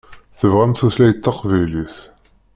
[0.39, 1.97] Tebɣam tutlayt taqbaylit.